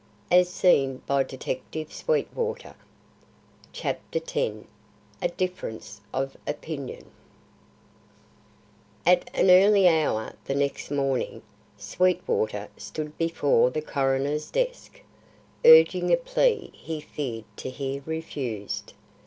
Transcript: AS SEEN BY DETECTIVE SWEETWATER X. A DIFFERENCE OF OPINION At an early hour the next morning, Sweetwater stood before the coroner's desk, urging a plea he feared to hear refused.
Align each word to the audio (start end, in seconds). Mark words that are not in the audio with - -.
AS 0.31 0.49
SEEN 0.49 1.03
BY 1.05 1.21
DETECTIVE 1.25 1.93
SWEETWATER 1.93 2.73
X. 3.71 4.65
A 5.21 5.27
DIFFERENCE 5.29 6.01
OF 6.11 6.35
OPINION 6.47 7.05
At 9.05 9.29
an 9.35 9.51
early 9.51 9.87
hour 9.87 10.33
the 10.45 10.55
next 10.55 10.89
morning, 10.89 11.43
Sweetwater 11.77 12.69
stood 12.77 13.15
before 13.19 13.69
the 13.69 13.83
coroner's 13.83 14.49
desk, 14.49 14.99
urging 15.63 16.11
a 16.11 16.17
plea 16.17 16.71
he 16.73 16.99
feared 16.99 17.45
to 17.57 17.69
hear 17.69 18.01
refused. 18.07 18.93